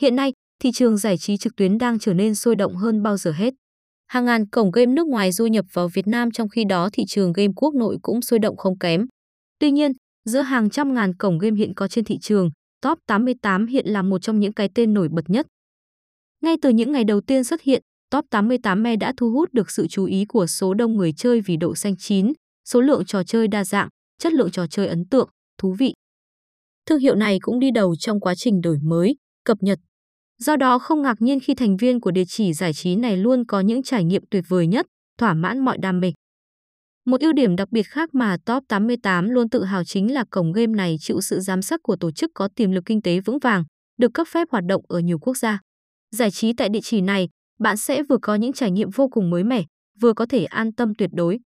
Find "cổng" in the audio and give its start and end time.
4.48-4.70, 11.14-11.38, 40.30-40.52